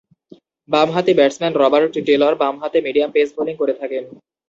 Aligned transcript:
বামহাতি 0.69 1.11
batsman 1.15 1.53
Robert 1.55 1.93
Taylor 2.07 2.33
বামহাতে 2.41 2.77
medium 2.81 3.09
pace 3.13 3.29
bowling 3.37 3.55
করে 3.57 3.73
থাকেন। 3.73 4.03